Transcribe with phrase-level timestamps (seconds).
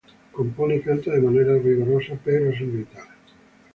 [0.31, 3.07] Compone y canta de manera vigorosa pero sin gritar.